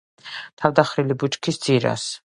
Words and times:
თავდახრილი 0.61 1.19
ბუჩქის 1.25 1.65
ძირას, 1.67 2.11